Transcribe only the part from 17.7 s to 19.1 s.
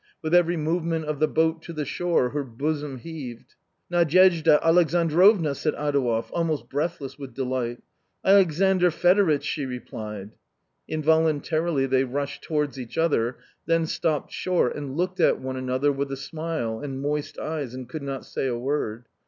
and could not say a word.